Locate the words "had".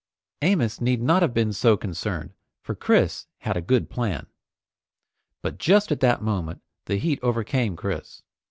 3.41-3.55